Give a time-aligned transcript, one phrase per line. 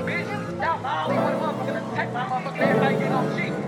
[0.00, 0.26] Bitch,
[0.58, 3.59] that's how I want to motherfucking attack my motherfucking ass, I get on shit.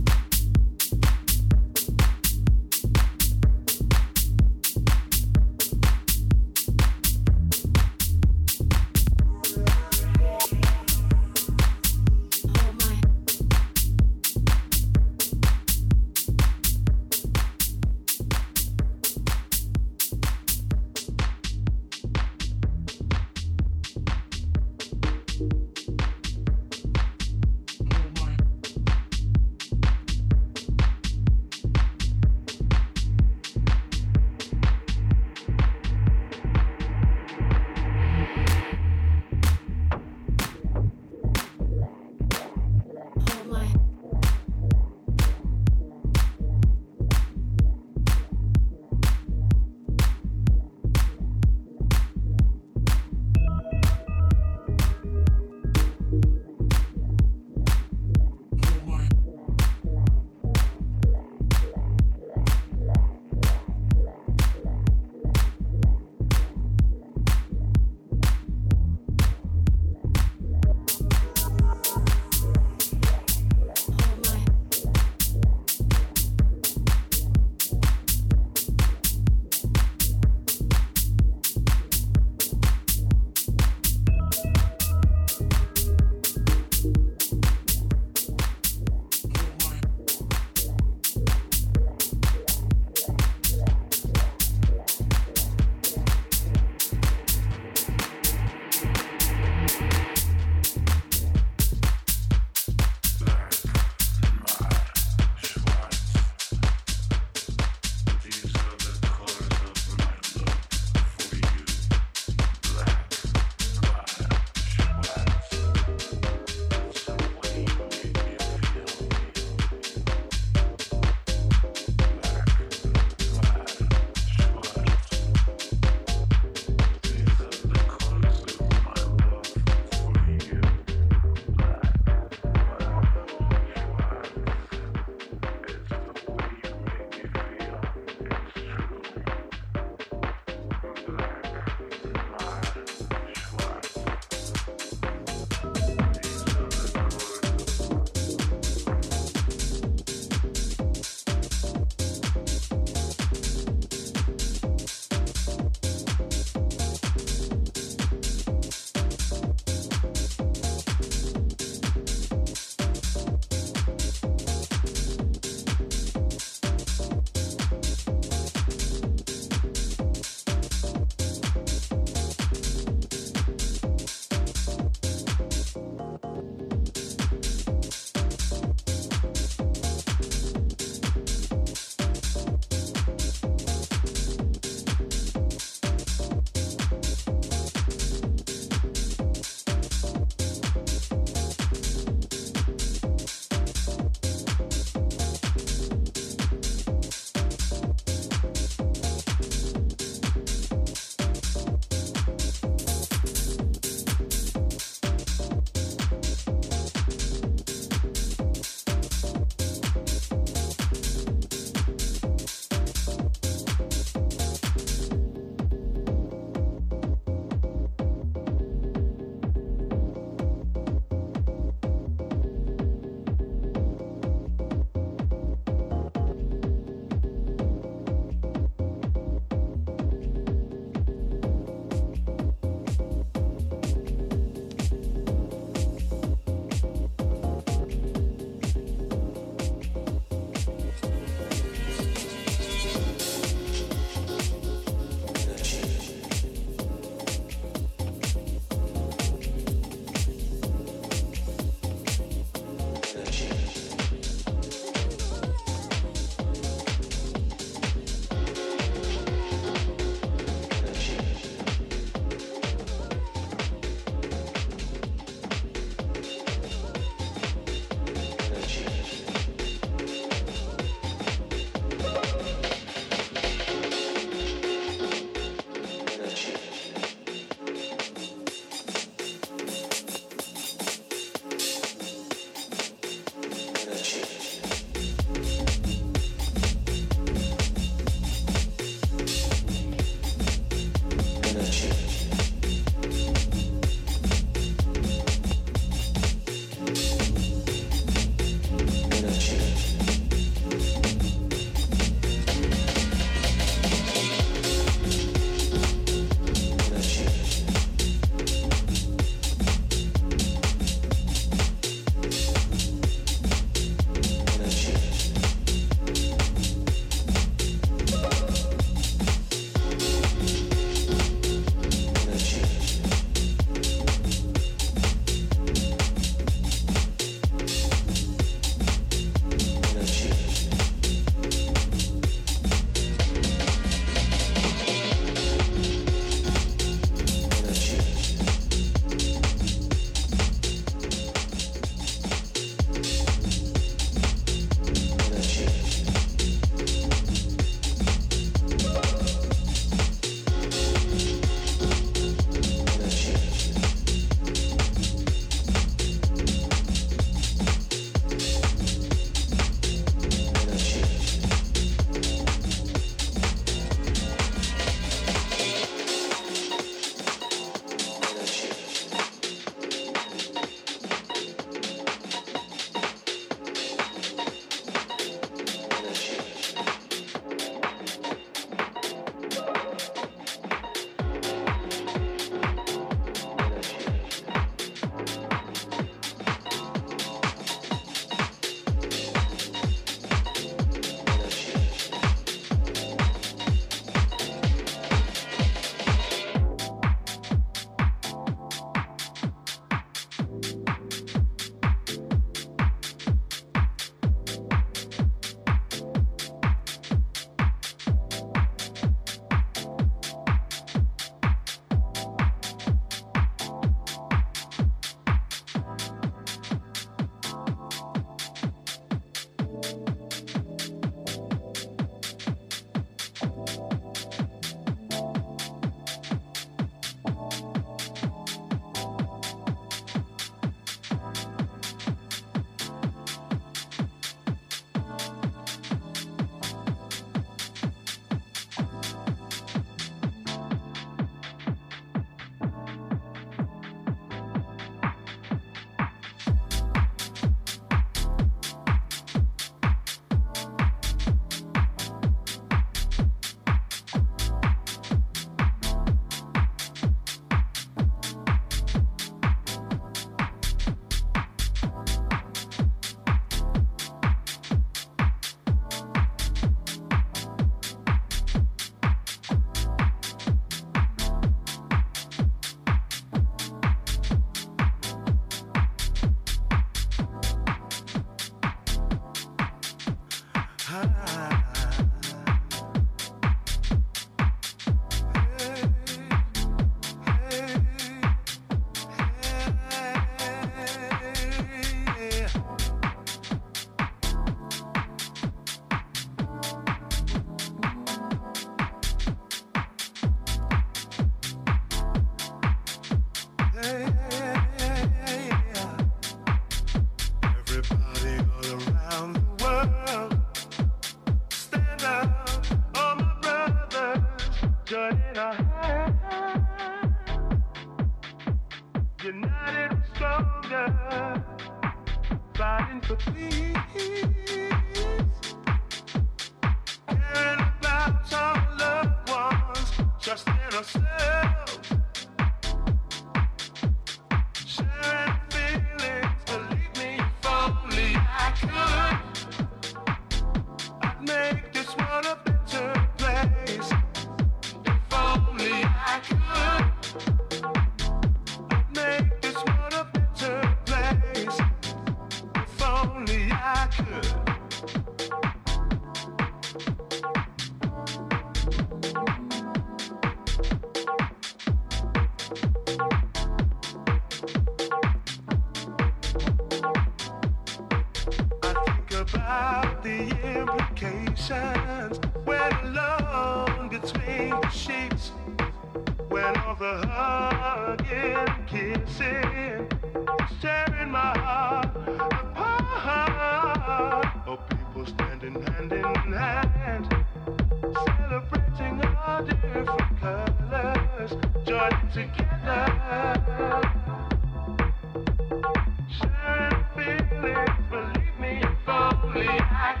[599.48, 600.00] I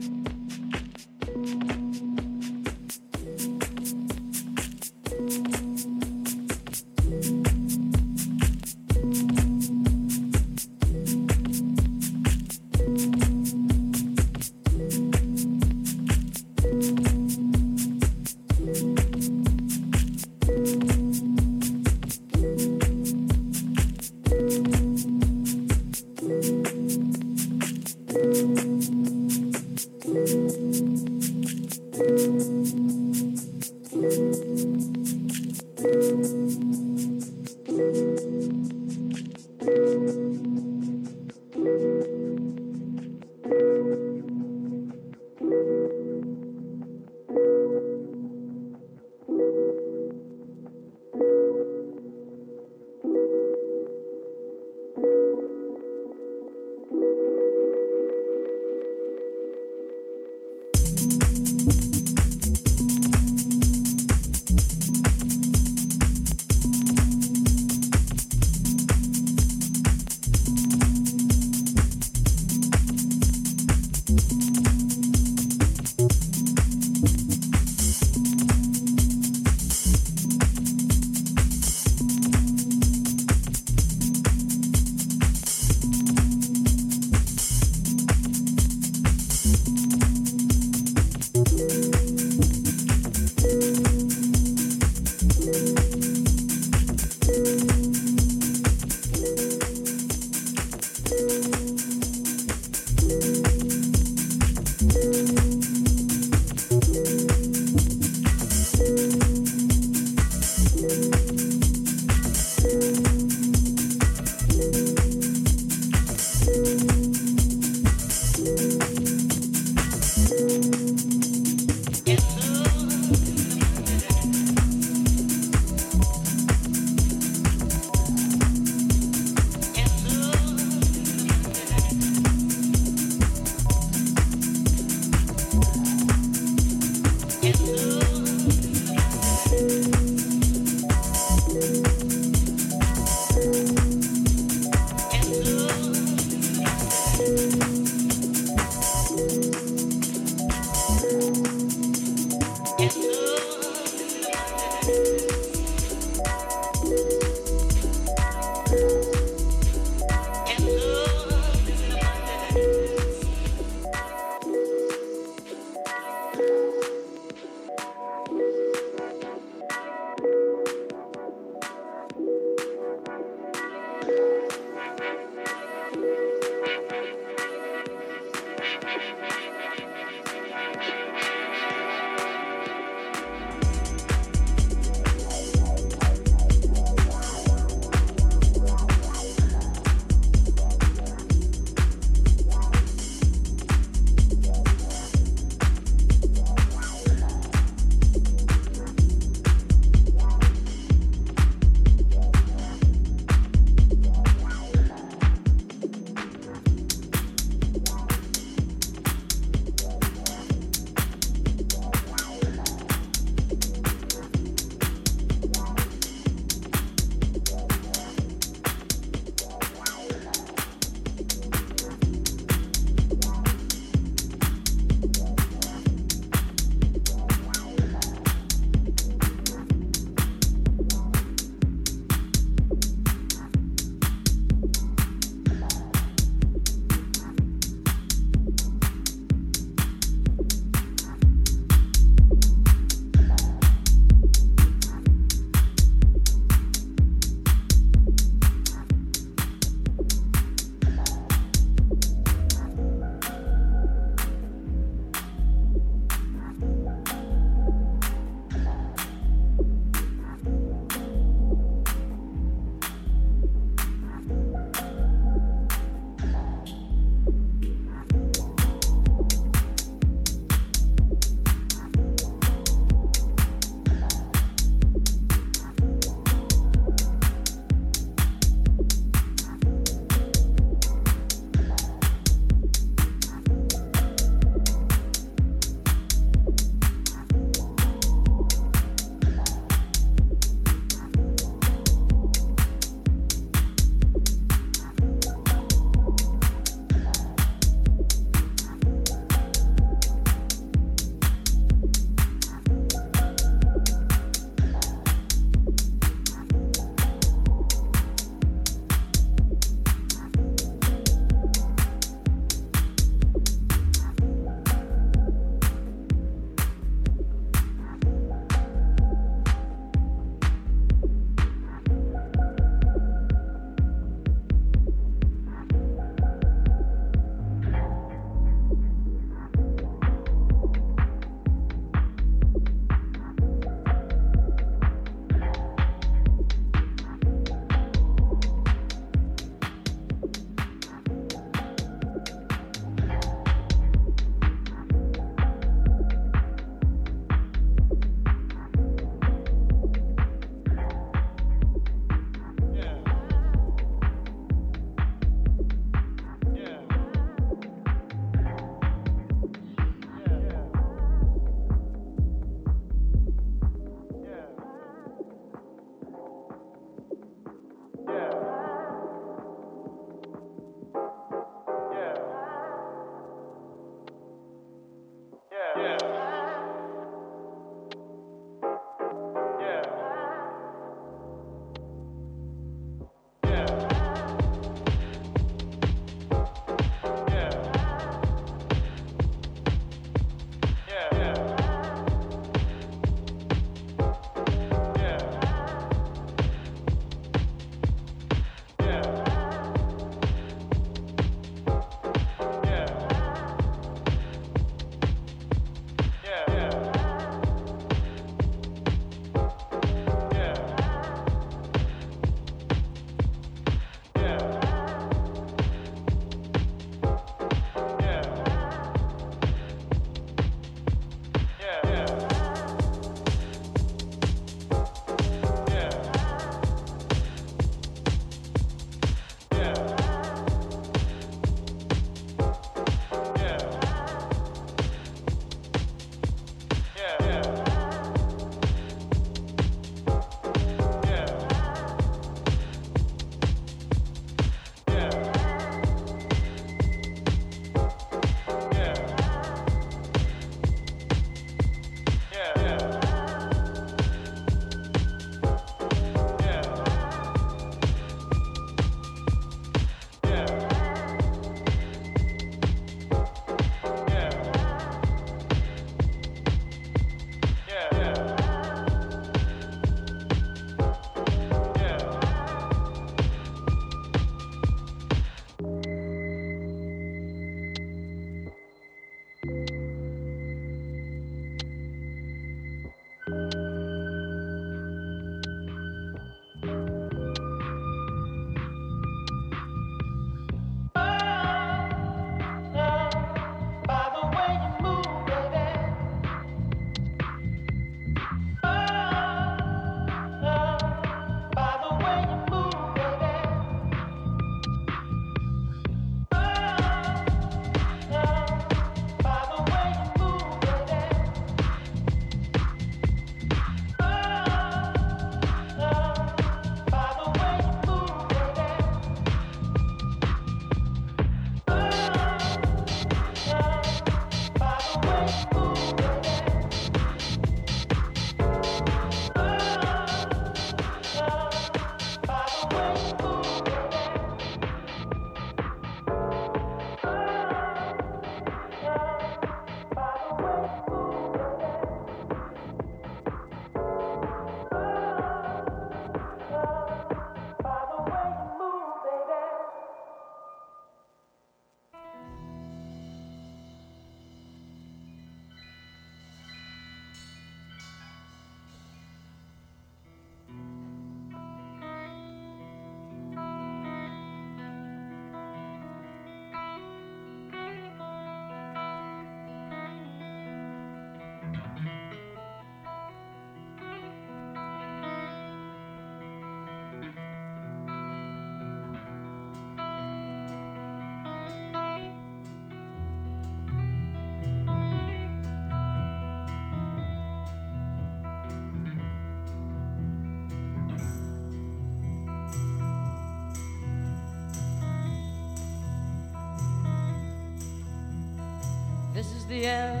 [599.51, 600.00] the end,